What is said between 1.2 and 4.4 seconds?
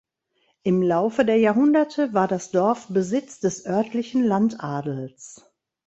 der Jahrhunderte war das Dorf Besitz des örtlichen